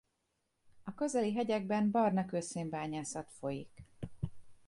[0.83, 3.83] A közeli hegyekben barnakőszén-bányászat folyik.